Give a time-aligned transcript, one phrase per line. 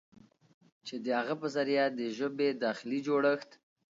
[0.85, 3.51] چې د هغه په ذريعه د ژبې داخلي جوړښت